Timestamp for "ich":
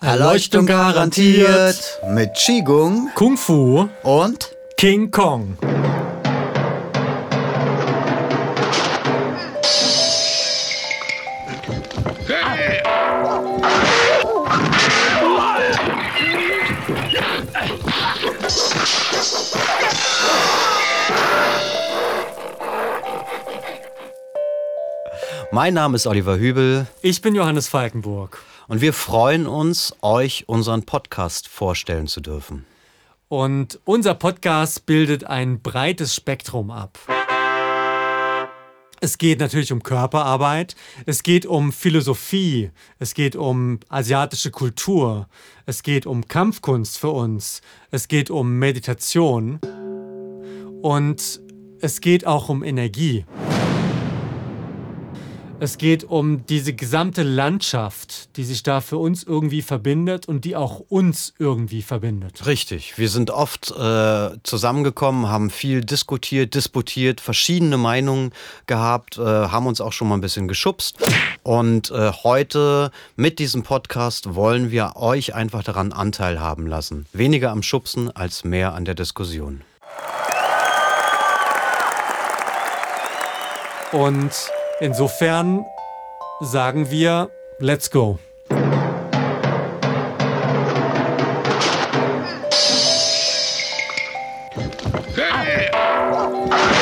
27.02-27.22